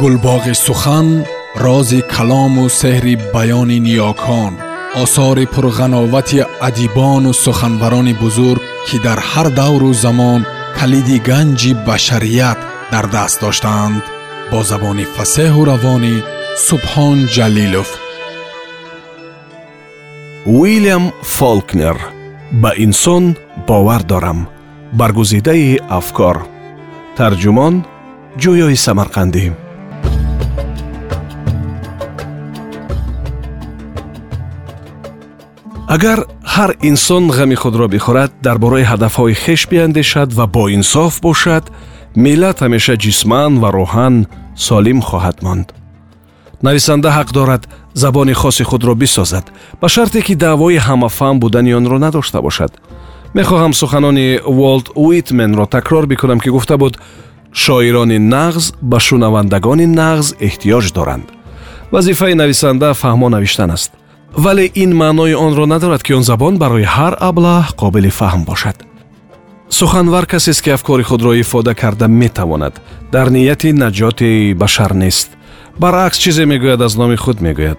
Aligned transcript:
گلباغ 0.00 0.52
سخن 0.52 1.24
راز 1.56 1.94
کلام 1.94 2.58
و 2.58 2.68
سحر 2.68 3.16
بیان 3.32 3.70
نیاکان 3.70 4.56
آثار 4.94 5.44
پرغناوت 5.44 6.46
ادیبان 6.62 7.26
و 7.26 7.32
سخنوران 7.32 8.12
بزرگ 8.12 8.60
که 8.86 8.98
در 8.98 9.18
هر 9.18 9.42
دور 9.42 9.82
و 9.82 9.92
زمان 9.92 10.46
کلید 10.80 11.26
گنج 11.26 11.74
بشریت 11.74 12.56
در 12.90 13.02
دست 13.02 13.40
داشتند 13.40 14.02
با 14.52 14.62
زبان 14.62 15.04
فسه 15.04 15.52
و 15.52 15.64
روانی 15.64 16.22
سبحان 16.56 17.26
جلیلوف. 17.26 17.96
ویلیام 20.46 21.12
فالکنر 21.22 21.96
به 22.62 22.72
انسان 22.76 23.36
باور 23.66 23.98
دارم 23.98 24.48
برگزیده 24.98 25.80
افکار 25.90 26.46
ترجمان 27.16 27.84
جویای 28.36 28.76
سمرقندی. 28.76 29.52
Агар 35.96 36.20
ҳар 36.54 36.70
инсон 36.90 37.24
ғами 37.36 37.56
худро 37.62 37.86
бихӯрад 37.94 38.30
дар 38.46 38.58
бораи 38.58 38.84
ҳадафҳои 38.92 39.34
хеш 39.42 39.60
биандешад 39.70 40.30
ва 40.38 40.46
боинсоф 40.46 41.20
бошад 41.20 41.64
миллат 42.24 42.58
ҳамеша 42.64 42.94
ҷисман 43.04 43.52
ва 43.62 43.68
рӯҳан 43.78 44.14
солим 44.66 45.00
хоҳад 45.08 45.36
монд 45.46 45.68
нависанда 46.66 47.08
ҳақ 47.18 47.28
дорад 47.38 47.62
забони 48.02 48.34
хоси 48.40 48.64
худро 48.70 48.94
бисозад 49.02 49.44
ба 49.80 49.88
шарте 49.94 50.20
ки 50.26 50.34
даъвои 50.44 50.78
ҳамафаҳм 50.86 51.36
будани 51.44 51.74
онро 51.78 51.98
надошта 51.98 52.38
бошад 52.46 52.72
мехоҳам 53.38 53.72
суханони 53.80 54.28
волт 54.60 54.86
уитменро 54.94 55.66
такрор 55.76 56.04
бикунам 56.06 56.40
ки 56.44 56.50
гуфта 56.56 56.76
буд 56.82 56.94
шоирони 57.62 58.18
нағз 58.34 58.64
ба 58.90 58.98
шунавандагони 59.06 59.86
нағз 60.00 60.26
эҳтиёҷ 60.46 60.86
доранд 60.98 61.26
вазифаи 61.92 62.34
нависанда 62.42 62.88
фаҳмо 63.02 63.28
навиштан 63.36 63.70
аст 63.76 63.99
вале 64.36 64.70
ин 64.74 64.96
маънои 64.96 65.34
онро 65.34 65.66
надорад 65.66 66.02
ки 66.02 66.12
он 66.12 66.22
забон 66.22 66.58
барои 66.58 66.84
ҳар 66.84 67.14
аблаҳ 67.20 67.74
қобили 67.76 68.10
фаҳм 68.10 68.44
бошад. 68.44 68.76
Суханвар 69.68 70.26
касест 70.26 70.62
ки 70.62 70.70
афкори 70.70 71.02
худро 71.02 71.34
ифода 71.34 71.74
карда 71.74 72.08
метавонад 72.08 72.80
дар 73.12 73.30
нияти 73.30 73.72
наҷоти 73.72 74.54
башар 74.54 74.92
нест. 74.94 75.30
Баръакс 75.78 76.18
чизе 76.18 76.44
мегӯяд 76.44 76.80
аз 76.80 76.96
номи 76.96 77.16
худ 77.16 77.40
мегӯяд. 77.40 77.78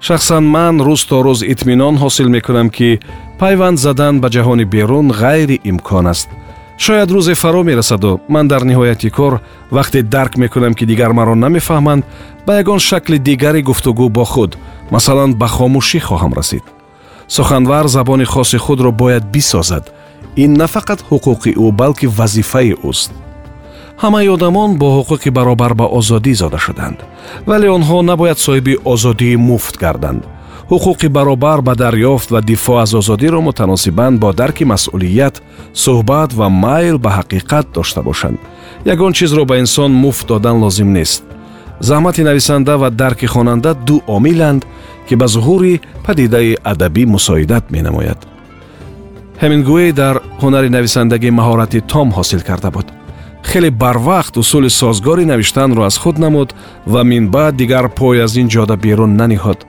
Шахсан 0.00 0.44
ман 0.44 0.80
рӯз 0.80 1.08
то 1.08 1.22
рӯз 1.22 1.40
итминон 1.52 1.96
ҳосил 1.96 2.28
мекунам 2.28 2.70
ки 2.70 3.00
пайванд 3.38 3.78
задан 3.78 4.20
ба 4.20 4.28
ҷаҳони 4.28 4.64
берун 4.64 5.08
ғайриимкон 5.10 6.06
аст. 6.08 6.28
Шояд 6.78 7.10
рӯзе 7.10 7.34
фаро 7.34 7.62
мерасаду. 7.62 8.20
Ман 8.28 8.48
дар 8.48 8.62
ниҳояти 8.62 9.10
кор 9.10 9.40
вақте 9.70 10.02
дарк 10.02 10.36
мекунам 10.36 10.74
ки 10.74 10.84
дигар 10.86 11.12
маро 11.12 11.34
намефаҳманд 11.34 12.04
ба 12.46 12.52
ягон 12.60 12.78
шакли 12.78 13.18
дигари 13.18 13.62
гуфтугӯ 13.62 14.08
бо 14.08 14.24
худ 14.24 14.56
масалан 14.94 15.30
ба 15.40 15.48
хомӯшӣ 15.56 16.00
хоҳам 16.08 16.32
расид. 16.38 16.64
Суханвар 17.36 17.86
забони 17.96 18.24
хоси 18.32 18.58
худро 18.64 18.90
бояд 18.92 19.24
бисозад. 19.34 19.84
Ин 20.44 20.52
на 20.60 20.66
фақат 20.74 21.00
ҳуқуқи 21.10 21.50
ӯ 21.64 21.66
балки 21.80 22.06
вазифаи 22.18 22.74
ӯст. 22.90 23.10
Ҳамаи 24.02 24.28
одамон 24.36 24.70
бо 24.80 24.86
ҳуқуқи 24.98 25.30
баробар 25.38 25.72
ба 25.80 25.86
озодӣ 25.98 26.32
зода 26.34 26.58
шуданд. 26.66 26.98
Вале 27.48 27.68
онҳо 27.76 27.98
набояд 28.10 28.38
соҳиби 28.46 28.74
озодии 28.92 29.36
муфт 29.48 29.74
гарданд. 29.84 30.22
Ҳуқуқи 30.72 31.08
баробар 31.16 31.58
ба 31.66 31.74
дарёфт 31.82 32.28
ва 32.34 32.40
дифоъ 32.50 32.82
аз 32.82 32.94
озодиро 33.00 33.40
мутаносибан 33.40 34.12
бо 34.22 34.28
дарки 34.40 34.64
масъулият 34.72 35.42
суҳбат 35.84 36.30
ва 36.38 36.48
майл 36.64 36.96
ба 37.04 37.10
ҳақиқат 37.18 37.66
дошта 37.74 38.00
бошанд. 38.08 38.38
Ягон 38.94 39.12
чизро 39.12 39.44
ба 39.44 39.54
инсон 39.62 39.90
муфт 40.04 40.26
додан 40.26 40.56
лозим 40.64 40.92
нест 40.92 41.22
заҳмати 41.88 42.22
нависанда 42.22 42.74
ва 42.78 42.90
дарки 42.90 43.26
хонанда 43.26 43.74
ду 43.74 43.96
омиланд 44.06 44.62
ки 45.08 45.14
ба 45.20 45.26
зуҳури 45.34 45.80
падидаи 46.06 46.56
адабӣ 46.72 47.02
мусоидат 47.14 47.64
менамояд. 47.74 48.20
Ҳемингуэй 49.42 49.92
дар 49.92 50.16
ҳунари 50.42 50.68
нависандагӣ 50.76 51.30
маҳорати 51.38 51.80
том 51.92 52.08
ҳосил 52.16 52.42
карда 52.48 52.70
буд. 52.76 52.86
Хеле 53.50 53.70
барвақт 53.82 54.34
усули 54.42 54.70
созгори 54.70 55.24
навиштанро 55.32 55.82
аз 55.88 55.96
худ 56.02 56.16
намуд 56.24 56.54
ва 56.92 57.02
минбаъд 57.04 57.54
дигар 57.56 57.86
пой 57.98 58.22
аз 58.24 58.32
ин 58.36 58.48
ҷода 58.54 58.76
берун 58.84 59.12
наниҳод. 59.20 59.60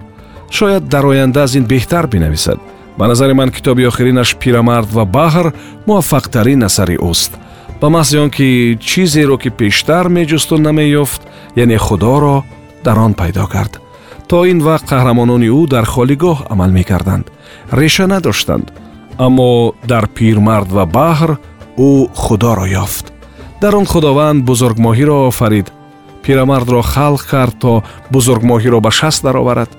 Шояд 0.58 0.84
дар 0.94 1.04
оянда 1.12 1.44
аз 1.44 1.56
ин 1.56 1.66
беҳтар 1.74 2.06
бинависад. 2.08 2.60
Ба 2.98 3.08
назари 3.08 3.34
ман 3.34 3.50
китоби 3.50 3.88
охиринаш 3.92 4.30
пирамард 4.42 4.90
ва 4.98 5.04
баҳр 5.18 5.48
муваффақтарин 5.88 6.66
асари 6.70 6.98
ӯст 7.12 7.32
ба 7.84 7.90
маҳзи 7.90 8.18
он 8.24 8.30
ки 8.30 8.78
чизеро 8.80 9.38
ки 9.38 9.50
пештар 9.50 10.08
меҷусту 10.08 10.56
намеёфт 10.58 11.22
яъне 11.64 11.78
худоро 11.78 12.46
дар 12.86 12.98
он 12.98 13.14
пайдо 13.14 13.46
кард. 13.54 13.74
То 14.30 14.46
ин 14.52 14.60
вақт 14.68 14.88
қаҳрамонони 14.92 15.50
ӯ 15.60 15.68
дар 15.68 15.86
холигоҳ 15.94 16.38
амал 16.54 16.72
мекарданд. 16.72 17.26
Реша 17.80 18.08
надоштанд. 18.08 18.72
Аммо 19.26 19.76
дар 19.92 20.08
пирмард 20.08 20.70
ва 20.72 20.86
баҳр 20.86 21.32
ӯ 21.78 22.08
худоро 22.24 22.66
ёфт. 22.84 23.06
Дар 23.62 23.76
он 23.76 23.86
худованд 23.86 24.46
бузургмоҳиро 24.50 25.28
офарид. 25.28 25.68
Пирамардро 26.24 26.82
халқ 26.94 27.22
кард 27.32 27.56
то 27.60 27.84
бузургмоҳиро 28.14 28.80
ба 28.80 28.92
шаст 28.92 29.24
дароварад. 29.24 29.72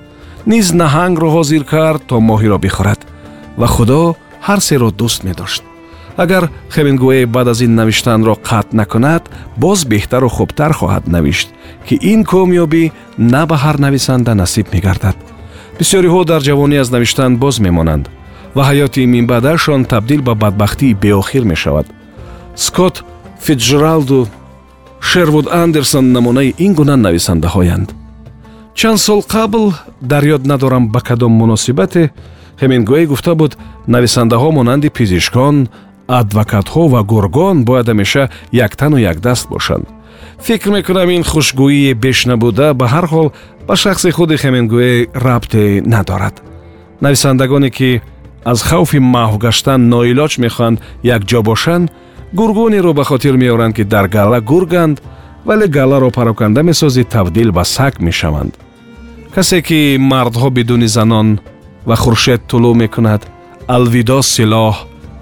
Низ 0.52 0.66
наҳангро 0.82 1.28
ҳозир 1.36 1.64
кард 1.64 2.02
то 2.08 2.20
моҳиро 2.20 2.58
бихӯрад. 2.64 3.00
Ва 3.60 3.66
худо 3.66 4.00
ҳар 4.46 4.60
серо 4.68 4.88
дӯст 5.00 5.24
медошт 5.28 5.64
агар 6.16 6.50
хемингуэй 6.70 7.26
баъд 7.26 7.48
аз 7.48 7.60
ин 7.60 7.74
навиштанро 7.74 8.34
қатъ 8.48 8.72
накунад 8.72 9.22
боз 9.56 9.84
беҳтару 9.84 10.28
хубтар 10.28 10.72
хоҳад 10.72 11.04
навишт 11.08 11.48
ки 11.86 11.94
ин 12.02 12.24
комёбӣ 12.24 12.92
на 13.18 13.46
ба 13.46 13.56
ҳар 13.64 13.76
нависанда 13.78 14.34
насиб 14.34 14.66
мегардад. 14.74 15.16
Бисёриҳо 15.78 16.24
дар 16.24 16.40
ҷавонӣ 16.48 16.76
аз 16.82 16.90
навиштан 16.90 17.36
боз 17.36 17.58
мемонанд 17.66 18.08
ва 18.54 18.62
ҳаёти 18.70 19.06
минбаъдашон 19.06 19.84
табдил 19.84 20.22
ба 20.22 20.34
бадбахтии 20.34 20.94
беохир 20.94 21.44
мешавад. 21.44 21.86
Скотт 22.56 22.96
фитҷералду 23.44 24.28
шервуд 25.00 25.46
андерсон 25.62 26.12
намунаи 26.12 26.54
ин 26.58 26.72
гуна 26.74 26.96
нависандаҳоянд 26.96 27.88
чанд 28.74 28.98
сол 29.06 29.20
қабл 29.34 29.64
дар 30.00 30.24
ёд 30.24 30.42
надорам 30.46 30.88
ба 30.88 31.00
кадом 31.00 31.32
муносибате 31.32 32.12
хемингуэй 32.60 33.06
гуфта 33.06 33.34
буд 33.34 33.52
нависандаҳо 33.86 34.50
монанди 34.58 34.88
пизишкон 34.88 35.68
адвокатҳо 36.08 36.88
ва 36.88 37.02
гургон 37.02 37.64
бояд 37.64 37.88
ҳамеша 37.88 38.30
яктану 38.52 38.96
якдаст 38.96 39.48
бошанд. 39.48 39.86
Фикр 40.46 40.70
мекунам 40.70 41.10
ин 41.10 41.22
хушгӯии 41.22 41.94
беш 41.94 42.26
набуда 42.26 42.74
ба 42.74 42.86
ҳар 42.86 43.06
ҳол 43.12 43.28
ба 43.66 43.76
шахси 43.76 44.10
худи 44.10 44.36
хемингуэй 44.36 45.08
рабте 45.14 45.82
надорад. 45.86 46.42
Нависандагоне 47.00 47.70
ки 47.70 48.02
аз 48.44 48.62
хавфи 48.62 48.98
маҳв 48.98 49.38
гаштан 49.44 49.80
ноилоҷ 49.92 50.32
мехоҳанд 50.44 50.78
якҷо 51.16 51.42
бошанд 51.42 51.90
гургонеро 52.38 52.92
ба 52.92 53.04
хотир 53.04 53.34
меоранд 53.36 53.74
ки 53.76 53.84
дар 53.84 54.06
гала 54.08 54.40
гурганд 54.40 54.96
вале 55.44 55.66
галаро 55.66 56.10
пароканда 56.10 56.62
месозӣ 56.62 57.04
табдил 57.04 57.52
ба 57.52 57.64
саг 57.64 58.00
мешаванд. 58.00 58.52
Касе 59.34 59.62
ки 59.62 59.96
мардҳо 60.12 60.50
бидуни 60.50 60.86
занон 60.86 61.28
ва 61.86 61.96
хуршед 61.96 62.40
тулӯ 62.50 62.74
мекунад 62.82 63.22
алвидо 63.66 64.18
силоҳ 64.22 64.76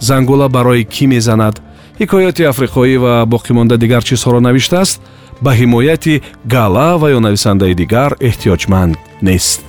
зангула 0.09 0.49
барои 0.49 0.85
кӣ 0.95 1.05
мезанад? 1.15 1.55
Ҳикояти 2.01 2.43
африқоӣ 2.53 2.97
ва 3.05 3.15
боқимонда 3.33 3.77
дигар 3.83 4.03
чизҳоро 4.09 4.41
навиштааст? 4.49 5.01
Ба 5.45 5.51
ҳимояти 5.61 6.23
гала 6.55 6.91
ва 7.01 7.09
ё 7.17 7.19
нависандаи 7.27 7.75
дигар 7.83 8.11
эҳтиёҷманд 8.29 8.95
нест. 9.29 9.61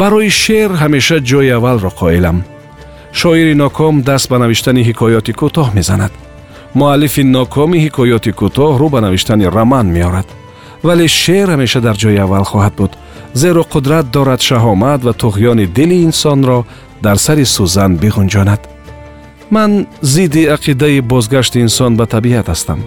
Барои 0.00 0.30
шеър 0.42 0.70
ҳамеша 0.82 1.16
ҷои 1.30 1.50
аввалро 1.58 1.90
қоилам. 2.00 2.38
Шоири 3.20 3.54
ноком 3.62 3.94
даст 4.08 4.26
ба 4.30 4.36
навиштани 4.38 4.82
ҳикоёти 4.88 5.32
кӯтоҳ 5.40 5.68
мезанад. 5.78 6.12
Муаллифи 6.78 7.22
нокоми 7.36 7.78
ҳикоёти 7.84 8.30
кӯтоҳ 8.40 8.72
рӯ 8.80 8.88
ба 8.94 9.00
навиштани 9.06 9.46
роман 9.56 9.86
меорад. 9.96 10.28
Вале 10.86 11.06
шеър 11.22 11.48
ҳамеша 11.54 11.80
дар 11.86 11.96
ҷои 12.02 12.18
аввал 12.24 12.44
хоҳад 12.50 12.74
буд. 12.80 12.92
Зеро 13.40 13.62
қудрат 13.72 14.06
дорад 14.16 14.40
шаҳомат 14.48 15.00
ва 15.06 15.12
туғёни 15.22 15.66
дили 15.76 15.96
инсонро 16.08 16.58
дар 17.04 17.16
сари 17.26 17.44
сӯзан 17.54 17.92
биғунҷонад 18.02 18.62
ман 19.50 19.86
зидди 20.02 20.44
ақидаи 20.56 21.00
бозгашти 21.00 21.58
инсон 21.60 21.96
ба 21.96 22.06
табиат 22.06 22.48
ҳастам. 22.48 22.80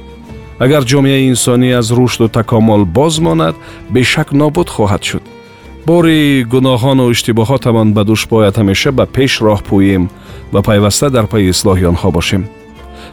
Агар 0.60 0.84
ҷомеаи 0.84 1.30
инсонӣ 1.31 1.74
аз 1.80 1.92
рушду 1.92 2.28
такомул 2.30 2.86
боз 2.86 3.19
монад 3.19 3.56
бешак 3.90 4.31
нобуд 4.31 4.69
хоҳад 4.69 5.04
шуд. 5.04 5.24
Бори 5.86 6.46
гуноҳону 6.54 7.12
иштибоҳотамон 7.13 7.94
ба 7.94 8.02
дӯш 8.10 8.22
бояд 8.30 8.56
ҳамеша 8.60 8.92
ба 8.92 9.06
пеш 9.06 9.42
роҳ 9.46 9.60
пӯем 9.68 10.04
ва 10.54 10.62
пайваста 10.62 11.10
дар 11.10 11.25
пайи 11.31 11.50
ислоҳи 11.54 11.86
онҳо 11.92 12.10
бошем. 12.18 12.44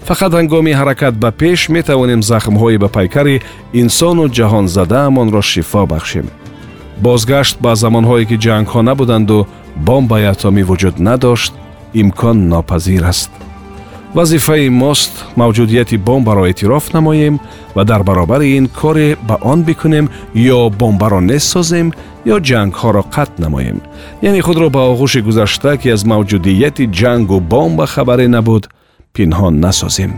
Фақат 0.09 0.33
ҳангоми 0.39 0.73
ҳаракат 0.81 1.15
ба 1.23 1.31
пеш 1.43 1.61
метавонем 1.77 2.21
захмҳои 2.31 2.77
ба 2.83 2.89
пайкари 2.89 3.43
инсону 3.83 4.25
ҷаҳонзадаамонро 4.37 5.43
шифо 5.53 5.83
бахшем. 5.93 6.27
Бозгашт 7.07 7.57
ба 7.65 7.73
замонҳое 7.83 8.25
ки 8.31 8.37
ҷангҳо 8.45 8.81
набуданду 8.89 9.47
бомбаи 9.87 10.25
атомӣ 10.33 10.63
вуҷуд 10.71 10.97
надошт 11.09 11.53
имкон 11.93 12.49
нопазир 12.49 13.05
аст. 13.05 13.31
Вазифаи 14.15 14.69
мост 14.69 15.25
мавҷудияти 15.37 15.97
бомбаро 15.97 16.47
эътироф 16.47 16.93
намоем 16.93 17.39
ва 17.75 17.85
дар 17.85 18.03
баробари 18.03 18.57
ин 18.57 18.69
коре 18.69 19.17
ба 19.29 19.39
он 19.43 19.63
бикунем 19.63 20.09
ё 20.35 20.71
бомбаро 20.71 21.21
нест 21.21 21.49
созем 21.49 21.93
ё 22.27 22.37
ҷангҳоро 22.41 23.03
қатъ 23.15 23.39
намоем. 23.39 23.81
Яъне 24.23 24.41
худро 24.43 24.71
ба 24.71 24.81
оғӯши 24.93 25.21
гузашта 25.21 25.77
ки 25.77 25.89
аз 25.89 26.05
мавҷудияти 26.05 26.91
ҷангу 26.99 27.41
бомба 27.41 27.87
хабаре 27.87 28.29
набуд 28.29 28.69
пинҳон 29.15 29.61
насозем. 29.61 30.13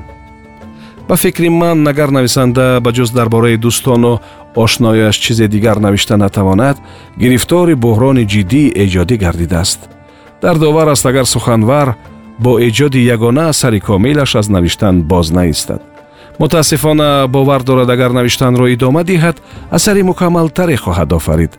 Ба 1.09 1.17
фикри 1.17 1.49
ман 1.49 1.89
агар 1.89 2.11
нависанда 2.11 2.81
ба 2.81 2.91
ҷуз 2.93 3.11
дар 3.13 3.29
бораи 3.29 3.57
дӯстону 3.57 4.21
ошнояш 4.55 5.17
чизе 5.17 5.49
дигар 5.49 5.77
навишта 5.77 6.17
натавонад 6.17 6.77
гирифтори 7.19 7.75
буҳрони 7.75 8.25
ҷиддии 8.33 8.73
эҷодӣ 8.85 9.17
гардидааст 9.25 10.00
дар 10.43 10.59
довар 10.59 10.89
аст 10.89 11.07
агар 11.07 11.27
суханвар 11.27 11.95
бо 12.39 12.59
эҷоди 12.59 13.05
ягона 13.15 13.49
асари 13.49 13.81
комилаш 13.81 14.35
аз 14.35 14.49
навиштан 14.49 15.03
боз 15.03 15.31
наистад. 15.31 15.83
Мутаассифона 16.39 17.27
бовар 17.29 17.63
дорад 17.63 17.91
агар 17.91 18.11
навиштанро 18.11 18.69
идома 18.69 19.05
диҳад 19.05 19.37
асари 19.71 20.03
мукаммалтаре 20.03 20.77
хоҳад 20.77 21.13
офарид. 21.13 21.53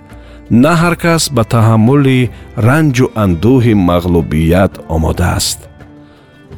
На 0.50 0.74
ҳар 0.82 0.96
кас 0.96 1.30
ба 1.30 1.44
таҳаммули 1.44 2.30
ранҷу 2.58 3.06
андӯҳи 3.24 3.74
мағлубият 3.90 4.74
омода 4.90 5.28
аст 5.40 5.60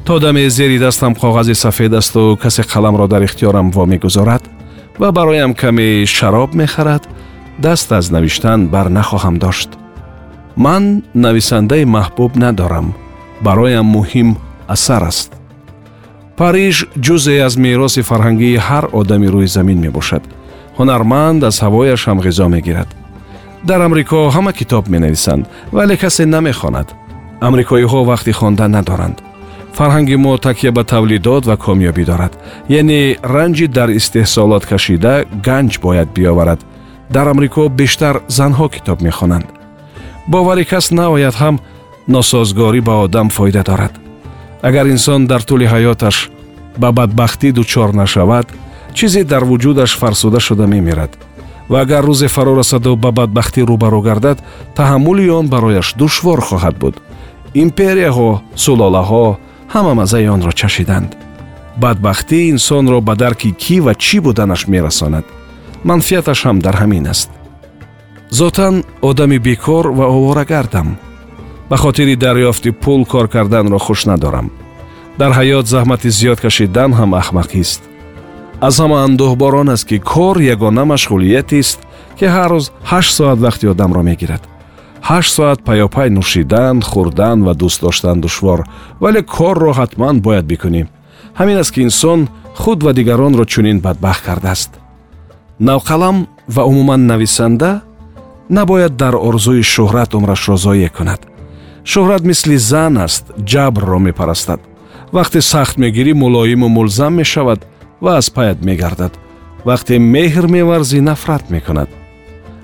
то 0.04 0.18
даме 0.18 0.50
зери 0.50 0.78
дастам 0.78 1.14
коғази 1.14 1.54
сафед 1.54 1.92
асту 1.94 2.36
касе 2.42 2.62
қаламро 2.62 3.08
дар 3.08 3.22
ихтиёрам 3.22 3.70
вомегузорад 3.70 4.42
ва 4.98 5.12
бароям 5.12 5.54
каме 5.54 6.06
шароб 6.06 6.54
мехарад 6.54 7.08
даст 7.58 7.92
аз 7.92 8.10
навиштан 8.10 8.68
бар 8.68 8.86
нахоҳам 8.86 9.38
дошт 9.38 9.70
ман 10.56 11.02
нависандаи 11.14 11.84
маҳбуб 11.84 12.36
надорам. 12.36 12.94
Бароям 13.40 13.86
муҳим 13.96 14.36
асар 14.68 15.02
аст. 15.02 15.30
Париж 16.36 16.86
ҷузе 17.04 17.34
аз 17.46 17.54
мероси 17.56 18.02
фарҳангии 18.10 18.62
ҳар 18.66 18.84
одами 18.92 19.28
рӯи 19.34 19.48
замин 19.56 19.78
мебошад. 19.86 20.22
Ҳунарманд 20.78 21.40
аз 21.48 21.56
ҳавояш 21.64 22.00
ҳам 22.08 22.18
ғизо 22.26 22.46
мегирад. 22.54 22.88
Дар 23.68 23.80
амрико 23.80 24.20
ҳама 24.34 24.52
китоб 24.52 24.84
менависанд 24.94 25.44
вале 25.72 25.96
касе 25.96 26.24
намехонад. 26.26 26.88
Амрикоиҳо 27.46 28.00
вақти 28.10 28.32
хондан 28.40 28.70
надоранд. 28.76 29.18
Фарҳанги 29.76 30.16
мо 30.24 30.34
такя 30.38 30.70
ба 30.76 30.82
тавлидот 30.92 31.42
ва 31.46 31.56
комёбӣ 31.66 32.04
дорад. 32.10 32.32
Яъне 32.68 33.00
ранҷи 33.34 33.66
дар 33.76 33.88
истеҳсолот 33.98 34.64
кашида 34.70 35.14
ганҷ 35.46 35.72
бояд 35.84 36.08
биёварад. 36.16 36.60
Дар 37.14 37.26
амрико 37.32 37.62
бештар 37.80 38.14
занҳо 38.38 38.66
китоб 38.74 38.98
мехонанд 39.08 39.46
бовари 40.26 40.64
кас 40.64 40.90
наояд 40.90 41.34
ҳам 41.34 41.56
носозгорӣ 42.08 42.80
ба 42.80 42.94
одам 43.04 43.28
фоида 43.30 43.62
дорад. 43.62 43.92
Агар 44.62 44.86
инсон 44.86 45.26
дар 45.26 45.42
тӯли 45.48 45.66
ҳаёташ 45.74 46.16
ба 46.78 46.92
бадбахтӣ 46.92 47.52
дучор 47.52 47.92
нашавад 47.92 48.46
чизе 48.94 49.24
дар 49.24 49.44
вуҷудаш 49.44 49.90
фарсуда 50.00 50.40
шуда 50.40 50.66
мемирад 50.66 51.12
ва 51.68 51.80
агар 51.80 52.04
рӯзе 52.04 52.28
фаро 52.28 52.54
расаду 52.60 52.96
ба 52.96 53.10
бадбахтӣ 53.18 53.60
рӯбаро 53.70 54.00
гардад 54.08 54.38
таҳаммули 54.76 55.28
он 55.28 55.46
барояш 55.48 55.94
душвор 55.94 56.40
хоҳад 56.40 56.76
буд. 56.82 56.94
Империяҳо 57.64 58.30
сулолаҳо 58.64 59.26
ҳама 59.74 59.92
маззаи 60.00 60.26
онро 60.34 60.52
чашиданд. 60.60 61.10
Бадбахтӣ 61.82 62.38
инсонро 62.52 63.00
ба 63.08 63.14
дарки 63.22 63.50
кӣ 63.62 63.76
ва 63.84 63.92
чӣ 64.04 64.16
буданаш 64.24 64.62
мерасонад? 64.72 65.24
Манфиаташ 65.88 66.40
ҳам 66.46 66.58
дар 66.66 66.76
ҳамин 66.82 67.06
аст 67.12 67.30
зотан 68.34 68.84
одами 69.00 69.38
бекор 69.38 69.92
ва 69.92 70.06
оварагардам. 70.06 70.96
Ба 71.70 71.76
хотири 71.76 72.16
дарёфти 72.16 72.70
пул 72.72 73.06
кор 73.06 73.28
карданро 73.28 73.78
хуш 73.78 74.06
надорам. 74.06 74.50
Дар 75.18 75.32
ҳаёт 75.32 75.66
заҳмати 75.66 76.08
зиёд 76.08 76.40
кашидан 76.40 76.90
ҳам 76.98 77.14
ахмақист 77.14 77.80
аз 78.60 78.74
ҳама 78.80 78.98
андӯҳбор 79.06 79.54
он 79.60 79.68
аст 79.74 79.86
ки 79.88 79.98
кор 79.98 80.36
ягона 80.54 80.84
машғулиятест 80.92 81.78
ки 82.18 82.26
ҳар 82.34 82.50
рӯз 82.54 82.66
ҳашт 82.90 83.12
соат 83.18 83.38
вақти 83.46 83.66
одамро 83.72 84.02
мегирад. 84.02 84.42
Ҳашт 85.10 85.32
соат 85.36 85.60
паёпай 85.68 86.08
нӯшидан 86.16 86.76
хӯрдан 86.90 87.38
ва 87.46 87.52
дӯст 87.60 87.80
доштан 87.84 88.20
душвор. 88.20 88.60
Вале 89.02 89.22
корро 89.22 89.72
ҳатман 89.80 90.16
бояд 90.26 90.46
бикунӣ 90.52 90.82
ҳамин 91.38 91.56
аст 91.62 91.72
ки 91.74 91.80
инсон 91.86 92.20
худ 92.60 92.78
ва 92.82 92.92
дигаронро 92.98 93.44
чунин 93.52 93.78
бадбахт 93.86 94.22
кардааст. 94.26 94.70
Навқалам 95.68 96.16
ва 96.54 96.62
умуман 96.70 97.06
нависанда 97.06 97.70
набояд 98.48 98.96
дар 98.96 99.14
орзуи 99.16 99.62
шӯҳрат 99.62 100.14
умрашро 100.14 100.56
зое 100.56 100.88
кунад. 100.88 101.20
Шӯҳрат 101.84 102.22
мисли 102.30 102.56
зан 102.56 102.98
аст 102.98 103.24
ҷабрро 103.50 103.98
мепарастад. 103.98 104.60
Вақте 105.12 105.40
сахт 105.40 105.76
мегирӣ 105.78 106.12
мулоиму 106.12 106.68
мулзам 106.68 107.14
мешавад 107.14 107.60
ва 108.00 108.16
аз 108.16 108.30
паят 108.30 108.58
мегардад. 108.64 109.12
Вақте 109.64 109.98
меҳр 109.98 110.46
меварзӣ 110.46 111.00
нафрат 111.00 111.50
мекунад. 111.50 111.88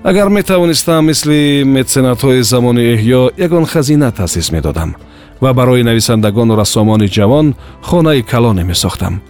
Агар 0.03 0.29
метавонистам 0.29 1.05
мисли 1.05 1.63
меценатҳои 1.65 2.41
замони 2.41 2.83
эҳё 2.95 3.21
ягон 3.45 3.65
хазина 3.65 4.11
таъсис 4.11 4.51
медодам 4.51 4.95
ва 5.41 5.53
барои 5.53 5.83
нависандагону 5.83 6.55
рассомони 6.55 7.07
ҷавон 7.07 7.55
хонаи 7.81 8.21
калоне 8.21 8.63
месохтам. 8.63 9.21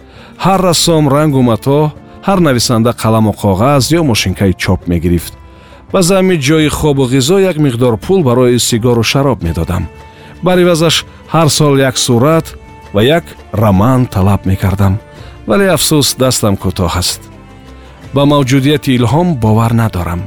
Ҳар 0.44 0.60
рассом 0.68 1.08
рангу 1.08 1.42
мато 1.42 1.92
ҳар 2.26 2.38
нависанда 2.48 2.90
қаламу 3.02 3.32
коғаз 3.42 3.82
ё 3.98 4.02
мошинкаи 4.02 4.52
чоп 4.62 4.80
мегирифт 4.88 5.34
ба 5.92 6.02
замми 6.02 6.36
ҷои 6.36 6.68
хобу 6.68 7.04
ғизо 7.06 7.38
як 7.40 7.56
миқдор 7.56 7.96
пул 7.96 8.22
барои 8.22 8.58
сигару 8.58 9.02
шароб 9.02 9.42
медодам. 9.42 9.88
Бар 10.42 10.58
ивазаш 10.58 11.04
ҳар 11.32 11.48
сол 11.48 11.78
як 11.78 11.98
сурат 11.98 12.56
ва 12.94 13.02
як 13.02 13.24
роман 13.52 14.06
талаб 14.06 14.46
мекардам 14.46 14.98
вале 15.46 15.68
афсӯс 15.76 16.16
дастам 16.18 16.56
кӯтоҳ 16.56 16.98
аст. 16.98 17.20
Ба 18.14 18.22
мавҷудияти 18.24 18.96
илҳом 18.98 19.28
бовар 19.34 19.72
надорам. 19.72 20.20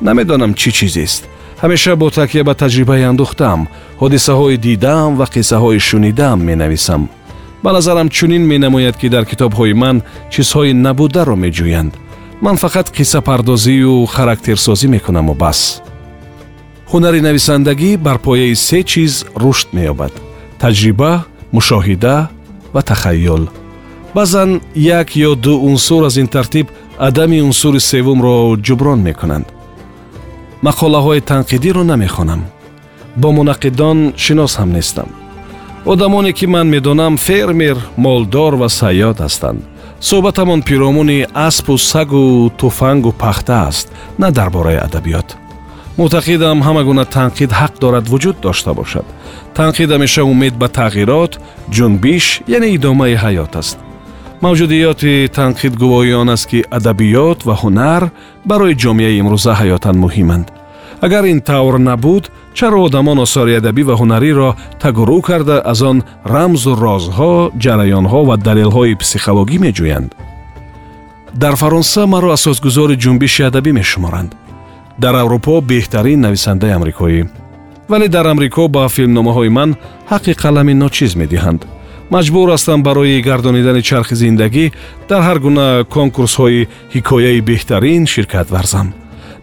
Намедонам 0.00 0.54
чӣ 0.54 0.70
чизест 0.78 1.22
ҳамеша 1.62 1.96
бо 1.96 2.10
такя 2.10 2.44
ба 2.44 2.54
таҷрибаи 2.54 3.08
андӯхтаам 3.10 3.60
ҳодисаҳои 4.00 4.56
дидаам 4.66 5.16
ва 5.18 5.26
қиссаҳои 5.34 5.80
шунидаам 5.88 6.38
менависам. 6.48 7.08
Ба 7.64 7.72
назарам 7.72 8.08
чунин 8.08 8.42
менамояд 8.52 8.96
ки 9.00 9.08
дар 9.08 9.24
китобҳои 9.30 9.74
ман 9.82 9.96
чизҳои 10.32 10.72
набударо 10.84 11.36
меҷӯянд 11.44 11.92
ман 12.40 12.56
фақат 12.56 12.86
қиссапардозию 12.96 14.06
характерсозӣ 14.06 14.86
мекунаму 14.88 15.34
бас 15.34 15.82
ҳунари 16.90 17.20
нависандагӣ 17.20 17.90
бар 18.06 18.18
пояи 18.18 18.54
се 18.56 18.82
чиз 18.90 19.24
рушд 19.42 19.68
меёбад 19.76 20.12
таҷриба 20.62 21.12
мушоҳида 21.56 22.16
ва 22.74 22.82
тахайюл 22.82 23.44
баъзан 24.14 24.50
як 24.74 25.08
ё 25.28 25.34
ду 25.44 25.52
унсур 25.68 26.02
аз 26.08 26.16
ин 26.16 26.28
тартиб 26.28 26.66
адами 26.98 27.40
унсури 27.40 27.80
севумро 27.80 28.56
ҷуброн 28.66 29.00
мекунанд. 29.08 29.46
Мақолаҳои 30.66 31.26
танқидиро 31.30 31.82
намехонам. 31.82 32.42
Бо 33.16 33.28
мунаққидон 33.38 33.98
шинос 34.16 34.52
ҳам 34.58 34.70
нестам. 34.76 35.08
Одамоне 35.84 36.32
ки 36.32 36.46
ман 36.46 36.66
медонам 36.68 37.16
фермер 37.16 37.76
молдор 37.96 38.52
ва 38.60 38.68
саёд 38.68 39.16
ҳастанд 39.24 39.60
суҳбатамон 40.00 40.62
пиромуни 40.62 41.26
аспу 41.34 41.78
сагу 41.78 42.50
туфангу 42.56 43.12
пахта 43.12 43.66
аст 43.68 43.92
на 44.18 44.30
дар 44.30 44.50
бораи 44.50 44.76
адабиёт. 44.76 45.36
Мӯътақидам 45.98 46.62
ҳама 46.66 46.82
гуна 46.84 47.04
танқид 47.04 47.50
ҳақ 47.60 47.72
дорад 47.80 48.06
вуҷуд 48.08 48.36
дошта 48.40 48.72
бошад. 48.74 49.06
Танқид 49.58 49.90
ҳамеша 49.94 50.22
умед 50.22 50.54
ба 50.54 50.68
тағйирот 50.78 51.32
ҷунбиш 51.74 52.24
яъне 52.46 52.68
идомаи 52.76 53.14
ҳаёт 53.24 53.52
аст. 53.60 53.78
Мавҷудиёти 54.44 55.28
танқид 55.38 55.74
гувоҳӣ 55.82 56.14
он 56.22 56.28
аст 56.30 56.46
ки 56.50 56.58
адабиёт 56.78 57.38
ва 57.48 57.54
ҳунар 57.62 58.02
барои 58.50 58.78
ҷомеаи 58.82 59.18
имрӯза 59.20 59.52
ҳаётан 59.60 59.96
муҳиманд. 60.04 60.46
Агар 61.06 61.24
ин 61.32 61.40
тавр 61.40 61.74
набуд 61.78 62.24
чаро 62.58 62.78
одамон 62.88 63.18
осори 63.26 63.52
адабӣ 63.60 63.82
ва 63.88 63.94
ҳунариро 64.00 64.50
тагурӯ 64.82 65.18
карда 65.28 65.56
аз 65.72 65.80
он 65.90 65.98
рамзу 66.34 66.72
розҳо 66.84 67.34
ҷараёнҳо 67.64 68.20
ва 68.28 68.36
далелҳои 68.46 68.98
психологӣ 69.02 69.56
меҷӯянд. 69.64 70.10
Дар 71.42 71.54
фаронса 71.62 72.02
маро 72.14 72.28
асосгузори 72.36 72.96
ҷунбиши 73.04 73.42
адабӣ 73.48 73.70
мешуморанд. 73.80 74.30
Дар 75.02 75.14
аврупо 75.22 75.54
беҳтарин 75.70 76.20
нависандаи 76.26 76.76
амрикоӣ. 76.78 77.22
Вале 77.90 78.08
дар 78.16 78.26
амрико 78.32 78.64
ба 78.74 78.82
филмномаҳои 78.96 79.50
ман 79.58 79.70
ҳаққи 80.12 80.32
қалами 80.42 80.74
ночиз 80.82 81.12
медиҳанд. 81.22 81.60
Маҷбур 82.14 82.48
ҳастам 82.54 82.80
барои 82.88 83.22
гардонидани 83.28 83.82
чархи 83.88 84.14
зиндагӣ 84.22 84.66
дар 85.10 85.20
ҳар 85.28 85.38
гуна 85.44 85.66
конкурсҳои 85.96 86.68
ҳикояи 86.94 87.40
беҳтарин 87.48 88.02
ширкат 88.14 88.48
варзам 88.56 88.88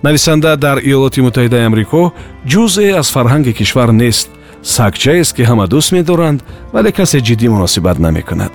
нависанда 0.04 0.56
дар 0.58 0.78
иёлоти 0.80 1.20
муттаҳидаи 1.22 1.66
амрико 1.70 2.14
ҷузъе 2.52 2.88
аз 3.00 3.08
фарҳанги 3.16 3.54
кишвар 3.54 3.90
нест. 3.92 4.30
Сагчаест 4.76 5.36
ки 5.36 5.44
ҳама 5.50 5.66
дӯст 5.74 5.92
медоранд 5.96 6.40
вале 6.74 6.92
касе 6.92 7.20
ҷиддӣ 7.28 7.48
муносибат 7.56 7.98
намекунад. 8.00 8.54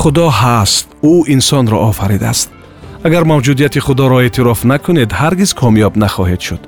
Худо 0.00 0.26
ҳаст 0.40 0.86
ӯ 1.12 1.14
инсонро 1.34 1.78
офаридааст. 1.90 2.48
Агар 3.06 3.24
мавҷудияти 3.32 3.80
худоро 3.86 4.18
эътироф 4.26 4.60
накунед 4.72 5.10
ҳаргиз 5.20 5.50
комёб 5.60 5.92
нахоҳед 6.02 6.40
шуд. 6.46 6.62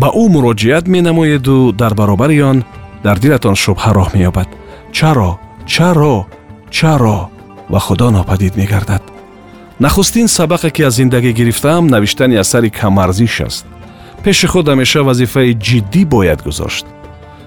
Ба 0.00 0.08
ӯ 0.22 0.24
муроҷиат 0.34 0.84
менамоеду 0.94 1.72
дар 1.80 1.92
баробари 2.00 2.40
он 2.50 2.58
дар 3.04 3.16
дилатон 3.24 3.54
шубҳа 3.64 3.90
роҳ 3.98 4.08
меёбад. 4.16 4.48
Чаро 4.96 5.30
чаро 5.72 6.16
чаро 6.76 7.18
ва 7.72 7.80
худо 7.86 8.10
нопадид 8.10 8.54
мегардад 8.60 9.02
нахустин 9.80 10.26
сабақе 10.28 10.70
ки 10.70 10.82
аз 10.82 10.94
зиндагӣ 10.94 11.32
гирифтаам 11.32 11.86
навиштани 11.86 12.36
асари 12.36 12.70
камарзиш 12.70 13.40
аст 13.40 13.66
пеши 14.24 14.46
худ 14.46 14.68
ҳамеша 14.68 15.00
вазифаи 15.04 15.54
ҷиддӣ 15.66 16.02
бояд 16.14 16.40
гузошт 16.42 16.86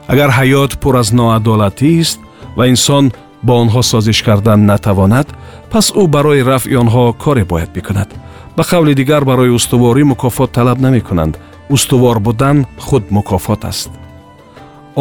агар 0.07 0.29
ҳаёт 0.39 0.71
пур 0.81 0.95
аз 0.95 1.09
ноадолатист 1.11 2.19
ва 2.57 2.67
инсон 2.67 3.11
бо 3.43 3.53
онҳо 3.63 3.81
созиш 3.91 4.19
кардан 4.27 4.65
натавонад 4.65 5.27
пас 5.71 5.85
ӯ 6.01 6.03
барои 6.15 6.45
рафъи 6.51 6.75
онҳо 6.83 7.03
коре 7.23 7.43
бояд 7.51 7.71
бикунад 7.77 8.09
ба 8.57 8.63
қавли 8.71 8.93
дигар 8.93 9.23
барои 9.25 9.55
устуворӣ 9.59 10.03
мукофот 10.03 10.51
талаб 10.51 10.79
намекунанд 10.85 11.33
устувор 11.69 12.19
будан 12.19 12.57
худ 12.77 13.03
мукофот 13.11 13.65
аст 13.65 13.89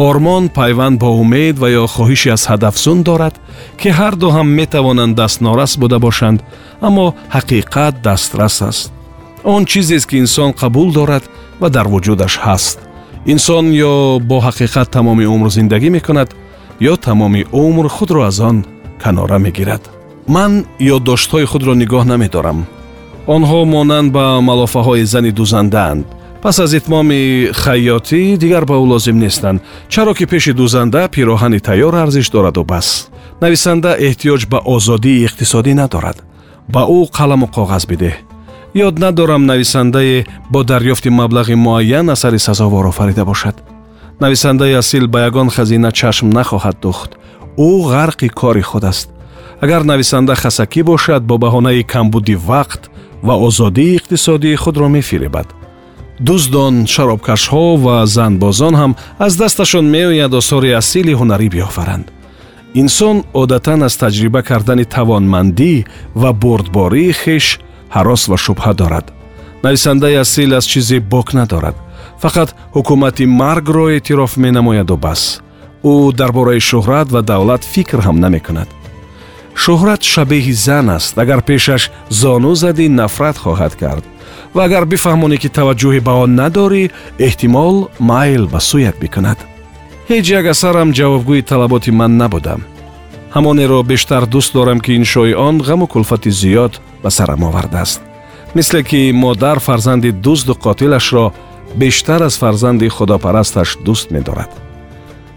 ормон 0.07 0.49
пайванд 0.49 0.99
бо 0.99 1.09
умед 1.21 1.55
ва 1.59 1.67
ё 1.81 1.85
хоҳиши 1.95 2.29
аз 2.35 2.43
ҳадафзун 2.51 2.99
дорад 3.09 3.35
ки 3.79 3.89
ҳарду 3.99 4.27
ҳам 4.35 4.47
метавонанд 4.59 5.13
дастнорас 5.21 5.71
буда 5.81 5.97
бошанд 6.05 6.39
аммо 6.87 7.05
ҳақиқат 7.35 7.93
дастрас 8.07 8.61
аст 8.69 8.91
он 9.43 9.61
чизест 9.71 10.05
ки 10.09 10.15
инсон 10.23 10.49
қабул 10.61 10.89
дорад 10.99 11.23
ва 11.61 11.67
дар 11.75 11.87
вуҷудаш 11.93 12.33
ҳаст 12.45 12.77
инсон 13.33 13.65
ё 13.91 14.19
бо 14.29 14.37
ҳақиқат 14.47 14.87
тамоми 14.95 15.25
умр 15.33 15.47
зиндагӣ 15.57 15.89
мекунад 15.97 16.29
ё 16.91 16.93
тамоми 17.07 17.41
умр 17.51 17.85
худро 17.95 18.21
аз 18.29 18.39
он 18.39 18.57
канора 19.03 19.37
мегирад 19.45 19.83
ман 20.35 20.51
ёддоштҳои 20.95 21.45
худро 21.51 21.73
нигоҳ 21.81 22.03
намедорам 22.11 22.59
онҳо 23.35 23.59
монанд 23.75 24.09
ба 24.15 24.25
малофаҳои 24.49 25.03
зани 25.13 25.31
дузандаанд 25.39 26.05
пас 26.41 26.59
аз 26.59 26.73
итмоми 26.73 27.51
хайётӣ 27.53 28.37
дигар 28.37 28.65
ба 28.65 28.75
ӯ 28.75 28.85
лозим 28.87 29.19
нестанд. 29.19 29.61
Чаро 29.89 30.13
ки 30.13 30.25
пеши 30.25 30.53
дузанда 30.53 31.07
пироҳани 31.07 31.59
тайёр 31.59 31.95
арзиш 31.95 32.29
дораду 32.29 32.63
бас. 32.63 33.09
Нависанда 33.41 33.97
эҳтиёҷ 33.99 34.47
ба 34.47 34.59
озодии 34.65 35.25
иқтисодӣ 35.27 35.73
надорад. 35.73 36.17
Ба 36.67 36.81
ӯ 36.87 36.99
қаламу 37.17 37.47
коғаз 37.55 37.83
бидеҳ. 37.91 38.15
Ёд 38.73 38.99
надорам 38.99 39.45
нависандае 39.45 40.25
бо 40.49 40.63
дарёфти 40.63 41.09
маблағи 41.09 41.55
муайян 41.55 42.09
асари 42.09 42.39
сазовор 42.39 42.85
офарида 42.85 43.25
бошад. 43.25 43.55
Нависандаи 44.19 44.73
асил 44.73 45.07
ба 45.07 45.19
ягон 45.27 45.49
хазина 45.49 45.91
чашм 45.91 46.29
нахоҳад 46.29 46.77
духт 46.81 47.11
ӯ 47.57 47.69
ғарқи 47.91 48.29
кори 48.29 48.61
худ 48.61 48.83
аст. 48.83 49.09
Агар 49.61 49.83
нависанда 49.83 50.35
хасакӣ 50.35 50.83
бошад 50.83 51.23
бо 51.23 51.35
баҳонаи 51.37 51.83
камбуди 51.83 52.35
вақт 52.35 52.81
ва 53.23 53.35
озодии 53.47 53.97
иқтисодии 53.97 54.55
худро 54.55 54.87
мефиребад 54.87 55.58
дуздон 56.19 56.75
шаробкашҳо 56.93 57.65
ва 57.85 57.97
занбозон 58.15 58.73
ҳам 58.81 58.91
аз 59.25 59.33
дасташон 59.41 59.85
меояд 59.95 60.33
осори 60.41 60.71
асили 60.81 61.13
ҳунарӣ 61.19 61.47
биёфаранд. 61.55 62.05
Инсон 62.81 63.17
одатан 63.41 63.79
аз 63.87 63.95
таҷриба 64.03 64.41
кардани 64.49 64.85
тавонмандӣ 64.95 65.73
ва 66.21 66.31
бурдбории 66.41 67.13
хеш 67.21 67.45
ҳарос 67.95 68.21
ва 68.31 68.37
шубҳа 68.45 68.73
дорад. 68.81 69.05
Нависандаи 69.63 70.15
асил 70.23 70.51
аз 70.59 70.65
чизе 70.71 70.99
бок 71.13 71.27
надорад. 71.39 71.75
Фақат 72.23 72.49
ҳукумати 72.75 73.25
маргро 73.41 73.85
эътироф 73.95 74.31
менамояду 74.43 74.97
бас. 75.05 75.21
Ӯ 75.83 76.13
дар 76.19 76.31
бораи 76.37 76.61
шӯҳрат 76.69 77.07
ва 77.15 77.21
давлат 77.21 77.63
фикр 77.73 77.99
ҳам 78.07 78.17
намекунад. 78.25 78.69
Шӯҳрат 79.63 80.01
шабеҳи 80.13 80.53
зан 80.65 80.87
аст. 80.97 81.13
Агар 81.23 81.41
пешаш 81.49 81.83
зону 82.21 82.53
задӣ 82.61 82.85
нафрат 82.99 83.37
хоҳад 83.43 83.73
кард 83.81 84.03
ва 84.55 84.61
агар 84.67 84.83
бифаҳмонӣ 84.93 85.37
ки 85.41 85.49
таваҷҷӯҳи 85.57 86.01
ба 86.07 86.13
он 86.23 86.31
надорӣ 86.41 86.83
эҳтимол 87.27 87.75
майл 87.99 88.43
ба 88.53 88.59
сӯят 88.69 88.95
бикунад. 89.03 89.39
Ҳеҷ 90.09 90.25
як 90.39 90.45
асарам 90.53 90.89
ҷавобгӯи 90.97 91.47
талаботи 91.51 91.91
ман 91.99 92.11
набудам. 92.21 92.61
Ҳамонеро 93.35 93.79
бештар 93.91 94.23
дӯст 94.33 94.51
дорам 94.57 94.79
ки 94.85 94.91
иншои 94.99 95.33
он 95.47 95.55
ғаму 95.67 95.85
кулфати 95.93 96.31
зиёд 96.41 96.73
ба 97.03 97.09
сарам 97.17 97.43
овардааст. 97.49 98.01
Мисле 98.55 98.83
ки 98.89 99.11
модар 99.13 99.59
фарзанди 99.59 100.11
дузду 100.11 100.53
қотилашро 100.65 101.25
бештар 101.75 102.21
аз 102.21 102.35
фарзанди 102.41 102.87
худопарасташ 102.89 103.77
дӯст 103.85 104.07
медорад. 104.15 104.51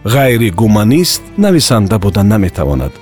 Ғайри 0.05 0.51
гуманист 0.51 1.23
нависанда 1.37 1.99
будан 1.99 2.29
наметавонад. 2.29 2.93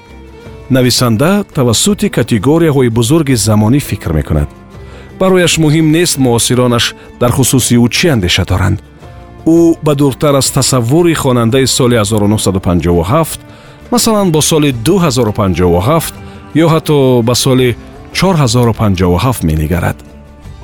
Нависанда 0.70 1.44
тавассути 1.54 2.08
категорияҳои 2.08 2.88
бузурги 2.88 3.34
замонӣ 3.34 3.78
фикр 3.78 4.12
мекунад 4.12 4.59
барояш 5.20 5.58
муҳим 5.64 5.86
нест 5.96 6.16
муосиронаш 6.24 6.84
дар 7.20 7.30
хусуси 7.36 7.74
ӯ 7.84 7.88
чӣ 7.96 8.06
андеша 8.14 8.44
доранд? 8.50 8.78
Ӯ 9.46 9.58
ба 9.86 9.92
дуртар 9.94 10.34
аз 10.40 10.50
тасаввури 10.50 11.14
хонандаи 11.14 11.66
соли 11.66 11.96
1957 11.96 13.38
масалан 13.90 14.30
бо 14.30 14.40
соли 14.42 14.70
2057 14.72 16.12
ё 16.54 16.68
ҳатто 16.72 17.22
ба 17.22 17.34
соли 17.34 17.76
4057 18.12 19.44
менигарад. 19.44 19.96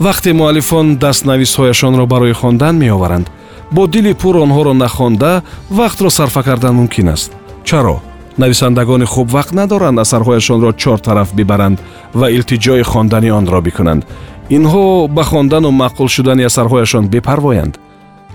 Вақте 0.01 0.33
муаллифон 0.33 0.97
дастнависҳояшонро 0.97 2.07
барои 2.07 2.33
хондан 2.33 2.77
меоваранд 2.77 3.31
бо 3.71 3.87
дили 3.87 4.13
пур 4.13 4.37
онҳоро 4.37 4.73
нахонда 4.73 5.43
вақтро 5.71 6.09
сарфа 6.11 6.43
кардан 6.43 6.75
мумкин 6.75 7.09
аст. 7.09 7.33
Чаро? 7.65 8.03
Нависандагони 8.39 9.05
хуб 9.05 9.29
вақт 9.31 9.53
надоранд 9.55 9.99
асарҳояшонро 9.99 10.73
чор 10.73 10.99
тараф 10.99 11.35
бибаранд 11.35 11.79
ва 12.15 12.27
илтиҷои 12.31 12.83
хондани 12.83 13.31
онро 13.31 13.61
бикунанд 13.61 14.05
инҳо 14.50 15.09
ба 15.09 15.23
хондану 15.25 15.71
маъқул 15.71 16.09
шудани 16.09 16.45
асарҳояшон 16.50 17.05
бепарвоянд. 17.09 17.79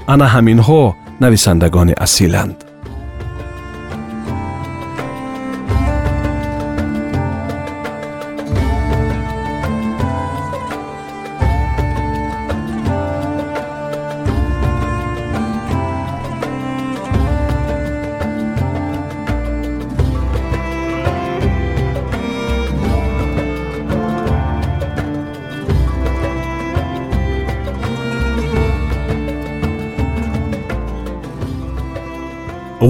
Ана 0.07 0.25
ҳаминҳо 0.35 0.93
нависандагони 1.19 1.93
асиланд 2.05 2.70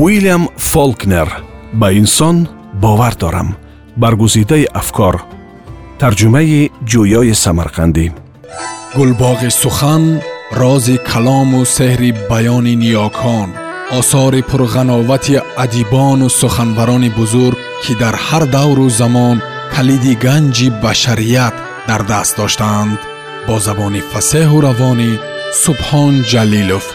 уилям 0.01 0.49
фолкнер 0.57 1.29
ба 1.73 1.93
инсон 1.93 2.49
бовар 2.83 3.15
дорам 3.15 3.57
баргузидаи 3.97 4.65
афкор 4.81 5.15
тарҷумаи 6.01 6.71
ҷӯёи 6.91 7.35
самарқандӣ 7.45 8.07
гулбоғи 8.97 9.51
сухан 9.63 10.05
рози 10.61 10.97
калому 11.11 11.61
сеҳри 11.77 12.11
баёни 12.31 12.75
ниёкон 12.83 13.49
осори 13.99 14.43
пурғановати 14.51 15.37
адибону 15.65 16.29
суханварони 16.41 17.11
бузург 17.19 17.59
ки 17.83 17.93
дар 18.03 18.15
ҳар 18.27 18.45
давру 18.57 18.87
замон 19.01 19.37
калиди 19.75 20.15
ганҷи 20.27 20.69
башарият 20.85 21.55
дар 21.89 22.03
даст 22.13 22.33
доштаанд 22.41 22.99
бо 23.47 23.55
забони 23.67 24.03
фасеҳу 24.13 24.59
равонӣ 24.67 25.11
субҳон 25.63 26.15
ҷалилов 26.33 26.87